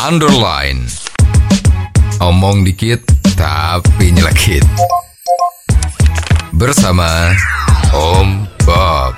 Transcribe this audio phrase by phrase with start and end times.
[0.00, 0.84] underline.
[2.20, 3.00] Omong dikit
[3.36, 4.64] tapi nyelekit.
[6.56, 7.32] Bersama
[7.92, 9.12] Om Bob.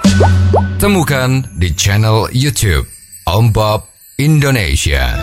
[0.79, 2.87] Temukan di channel YouTube
[3.27, 3.87] Om Bob
[4.19, 5.15] Indonesia.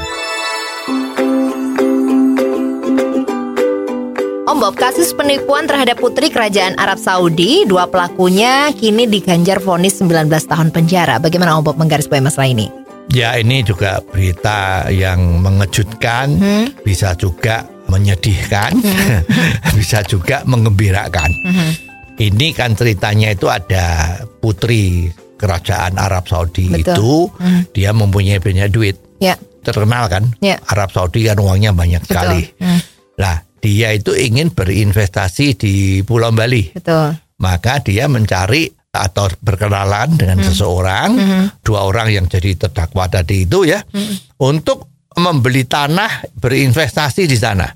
[4.45, 10.31] Om Bob, kasus penipuan terhadap putri kerajaan Arab Saudi, dua pelakunya kini diganjar vonis 19
[10.31, 11.19] tahun penjara.
[11.19, 12.84] Bagaimana Om Bob menggarisbawahi masalah ini?
[13.11, 16.65] Ya ini juga berita yang mengejutkan, Hmm.
[16.81, 18.75] bisa juga menyedihkan,
[19.77, 21.29] bisa juga mengembirakan.
[21.45, 21.71] Hmm.
[22.15, 26.95] Ini kan ceritanya itu ada putri kerajaan Arab Saudi Betul.
[26.95, 27.11] itu,
[27.71, 30.31] dia mempunyai banyak duit, Ya, terkenal kan?
[30.39, 30.59] Ya.
[30.67, 32.51] Arab Saudi kan uangnya banyak sekali.
[32.59, 32.79] Hmm.
[33.15, 37.15] Lah dia itu ingin berinvestasi di Pulau Bali, betul.
[37.39, 41.09] maka dia mencari atau berkenalan dengan seseorang,
[41.65, 43.83] dua orang yang jadi terdakwa tadi itu ya,
[44.39, 47.67] untuk membeli tanah berinvestasi di sana,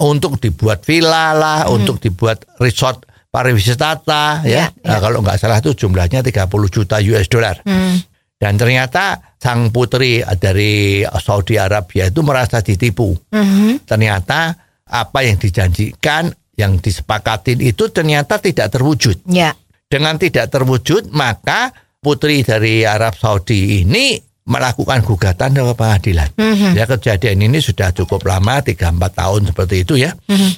[0.00, 4.90] untuk dibuat villa lah, untuk dibuat resort pariwisata Ya, ya.
[4.90, 7.62] Nah, kalau nggak salah itu jumlahnya 30 juta US dollar.
[7.62, 8.02] Hmm.
[8.40, 13.12] Dan ternyata sang putri dari Saudi Arabia itu merasa ditipu.
[13.28, 13.84] Mhm.
[13.84, 14.56] Ternyata
[14.88, 19.52] apa yang dijanjikan, yang disepakatin itu ternyata tidak terwujud Ya,
[19.90, 24.14] dengan tidak terwujud maka putri dari Arab Saudi ini
[24.46, 26.30] melakukan gugatan ke pengadilan.
[26.34, 26.74] Mhm.
[26.74, 28.78] Ya kejadian ini sudah cukup lama 3-4
[29.12, 30.14] tahun seperti itu ya.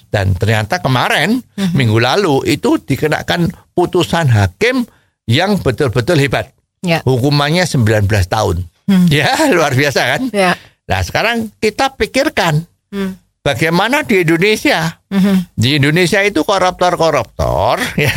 [0.08, 1.40] Dan ternyata kemarin
[1.72, 4.84] minggu lalu itu dikenakan putusan hakim
[5.26, 6.52] yang betul-betul hebat.
[6.80, 8.64] ya, Hukumannya 19 tahun.
[9.08, 10.20] Ya luar biasa kan?
[10.30, 10.52] ya.
[10.88, 13.16] Nah sekarang kita pikirkan Hmm.
[13.42, 15.02] Bagaimana di Indonesia?
[15.12, 15.52] Mhm.
[15.52, 17.76] di Indonesia itu koruptor-koruptor
[18.08, 18.14] ya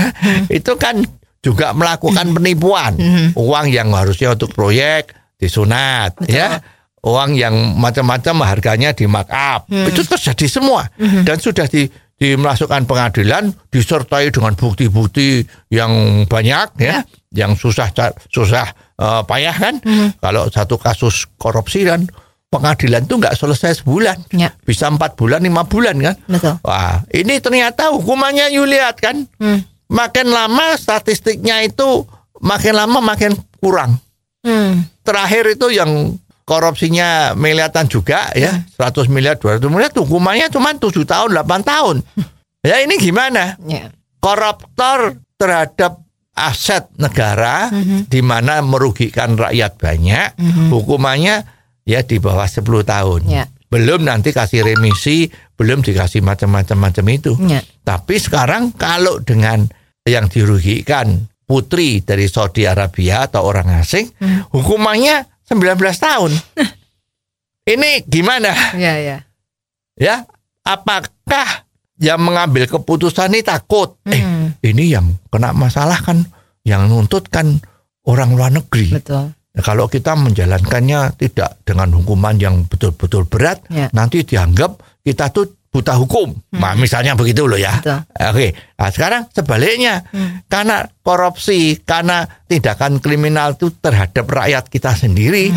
[0.47, 1.03] itu kan
[1.45, 2.97] juga melakukan penipuan.
[3.37, 6.57] Uang yang harusnya untuk proyek disunat ya.
[7.05, 9.69] Uang yang macam-macam harganya di markup.
[9.69, 10.89] Itu terjadi semua.
[10.97, 17.05] Dan sudah di dimasukkan pengadilan disertai dengan bukti-bukti yang banyak ya.
[17.29, 17.93] Yang susah
[18.25, 18.65] susah
[18.97, 19.75] eh, payah kan?
[20.17, 22.09] Kalau satu kasus korupsi dan
[22.55, 24.55] pengadilan itu nggak selesai sebulan Ya.
[24.63, 26.55] bisa empat bulan lima bulan kan Betul.
[26.63, 29.27] Wah, ini ternyata hukumannya you lihat kan.
[29.35, 29.67] Hmm.
[29.85, 32.07] Makin lama statistiknya itu
[32.39, 33.99] makin lama makin kurang.
[34.41, 34.87] Hmm.
[35.03, 41.29] Terakhir itu yang korupsinya miliatan juga ya, 100 miliar, 200 miliar hukumannya cuma 7 tahun,
[41.33, 41.95] 8 tahun.
[42.61, 43.57] Ya ini gimana?
[43.65, 43.93] Ya.
[44.17, 46.01] Koruptor terhadap
[46.35, 47.69] aset negara
[48.05, 50.27] di mana merugikan rakyat banyak,
[50.69, 51.45] hukumannya
[51.85, 53.21] ya di bawah 10 tahun.
[53.29, 53.45] Ya.
[53.69, 57.33] Belum nanti kasih remisi, belum dikasih macam-macam macam itu.
[57.45, 57.61] Ya.
[57.81, 59.65] Tapi sekarang kalau dengan
[60.03, 64.09] yang dirugikan putri dari Saudi Arabia atau orang asing,
[64.49, 66.31] hukumannya 19 tahun.
[67.65, 68.53] Ini gimana?
[68.77, 69.17] Ya, ya.
[69.97, 70.15] Ya,
[70.61, 71.65] apakah
[71.97, 73.97] yang mengambil keputusan ini takut?
[74.05, 74.53] Eh, Hmm.
[74.61, 76.25] ini yang kena masalah kan,
[76.61, 77.57] yang nuntut kan
[78.05, 78.93] orang luar negeri.
[78.93, 79.33] Betul.
[79.55, 83.87] Nah, kalau kita menjalankannya tidak dengan hukuman yang betul-betul berat, Ya.
[83.91, 86.31] nanti dianggap kita tuh buta hukum.
[86.55, 87.79] Nah, misalnya begitu loh ya.
[87.79, 87.99] Betul.
[88.31, 90.07] Oke, nah sekarang sebaliknya,
[90.45, 95.51] karena korupsi, karena tindakan kriminal itu terhadap rakyat kita sendiri,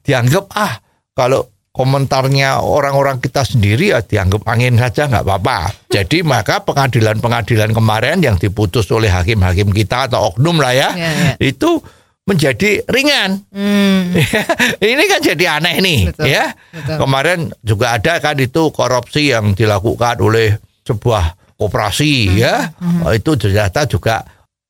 [0.00, 0.76] dianggap ah
[1.12, 5.72] kalau komentarnya orang-orang kita sendiri ya dianggap angin saja nggak apa-apa.
[5.88, 11.32] Jadi maka pengadilan-pengadilan kemarin yang diputus oleh hakim-hakim kita atau oknum lah ya, Ya, ya.
[11.40, 11.80] itu
[12.22, 13.42] menjadi ringan.
[13.50, 14.14] Hmm.
[14.82, 16.54] Ini kan jadi aneh nih, Betul, ya.
[16.70, 16.96] betul.
[17.02, 22.70] Kemarin juga ada kan itu korupsi yang dilakukan oleh sebuah koperasi, ya.
[23.02, 24.22] Oh, Itu ternyata juga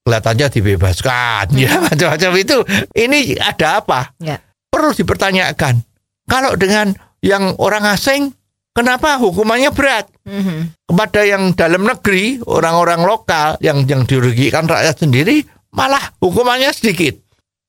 [0.04, 2.58] kelihatannya dibebaskan, ya macam-macam itu.
[2.96, 4.12] Ini ada apa?
[4.18, 4.40] Ya.
[4.72, 5.84] Perlu dipertanyakan.
[6.24, 8.32] Kalau dengan yang orang asing,
[8.72, 10.08] kenapa hukumannya berat?
[10.24, 10.88] Mhm.
[10.88, 17.21] Kepada yang dalam negeri, orang-orang lokal yang yang dirugikan rakyat sendiri, malah hukumannya sedikit.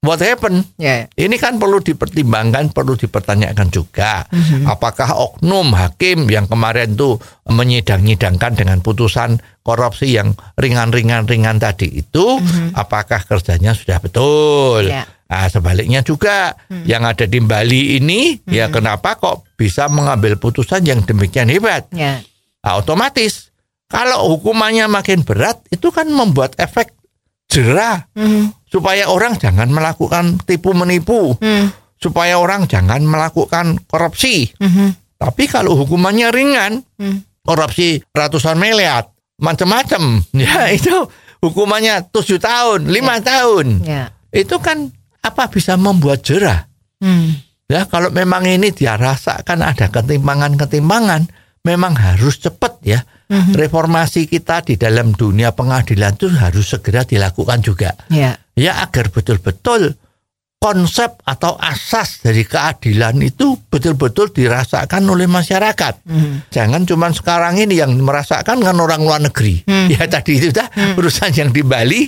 [0.03, 0.67] What happened?
[0.75, 1.07] Ya.
[1.15, 4.27] Ini kan perlu dipertimbangkan, perlu dipertanyakan juga.
[4.67, 12.35] Apakah oknum hakim yang kemarin tuh menyidang-nyidangkan dengan putusan korupsi yang ringan-ringan-ringan tadi itu,
[12.75, 14.91] apakah kerjanya sudah betul?
[14.91, 15.07] Ya.
[15.23, 16.51] Nah, sebaliknya juga
[16.83, 21.87] yang ada di Bali ini, ya kenapa kok bisa mengambil putusan yang demikian hebat?
[21.95, 22.19] Ya.
[22.59, 23.55] Nah, otomatis
[23.87, 26.91] kalau hukumannya makin berat itu kan membuat efek
[27.47, 28.62] jerah Mhm.
[28.73, 31.69] Supaya orang jangan melakukan tipu menipu, Hmm.
[32.01, 34.49] supaya orang jangan melakukan korupsi.
[34.57, 34.97] Mhm.
[35.21, 37.21] Tapi kalau hukumannya ringan, Hmm.
[37.45, 41.05] korupsi ratusan miliar, macam-macam, ya itu
[41.37, 44.09] hukumannya tujuh tahun, lima tahun, Ya.
[44.33, 44.89] itu kan
[45.21, 46.65] apa bisa membuat jerah?
[46.97, 47.37] Hmm.
[47.69, 51.29] Ya kalau memang ini dia rasakan ada ketimpangan-ketimpangan,
[51.63, 53.05] memang harus cepat ya.
[53.33, 57.97] Reformasi kita di dalam dunia pengadilan itu harus segera dilakukan juga.
[58.13, 58.37] Ya.
[58.53, 59.97] Ya agar betul-betul
[60.57, 65.99] konsep atau asas dari keadilan itu betul-betul dirasakan oleh masyarakat.
[66.47, 69.59] Jangan cuma sekarang ini yang merasakan kan orang luar negeri.
[69.91, 72.07] Ya tadi itu dah urusan yang di Bali.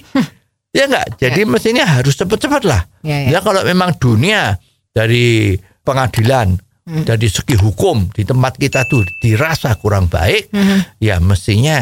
[0.72, 1.20] ya enggak.
[1.20, 2.82] Jadi mestinya harus cepat-cepat lah.
[3.04, 3.30] Ya, ya.
[3.36, 4.56] Ya kalau memang dunia
[4.92, 6.56] dari pengadilan
[6.86, 10.54] dari segi hukum di tempat kita tuh dirasa kurang baik,
[11.02, 11.82] ya mestinya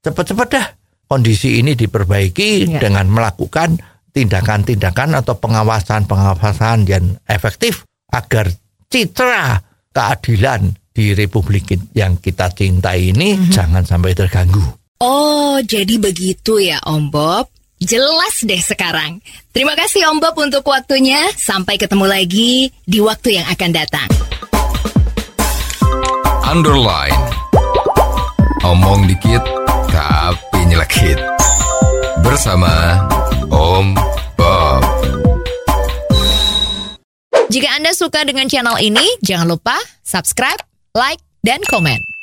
[0.00, 0.66] cepat-cepat dah
[1.04, 2.80] kondisi ini diperbaiki Ya.
[2.80, 3.76] dengan melakukan
[4.12, 8.48] tindakan-tindakan atau pengawasan-pengawasan yang efektif agar
[8.88, 9.60] citra
[9.92, 14.62] keadilan di Republik yang kita cintai ini jangan sampai terganggu.
[14.98, 17.46] Oh, jadi begitu ya Om Bob.
[17.78, 19.22] Jelas deh sekarang.
[19.54, 21.30] Terima kasih Om Bob untuk waktunya.
[21.38, 24.10] Sampai ketemu lagi di waktu yang akan datang.
[26.42, 27.14] Underline.
[28.66, 29.46] Omong dikit
[29.94, 31.22] tapi nyelekit.
[32.26, 32.98] Bersama
[33.58, 33.98] Om
[34.38, 34.82] Bob.
[37.50, 39.74] Jika Anda suka dengan channel ini, jangan lupa
[40.06, 40.62] subscribe,
[40.94, 42.17] like, dan komen.